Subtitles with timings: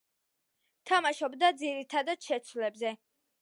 [0.91, 2.95] თამაშობდა ძირითადად შეცვლებზე.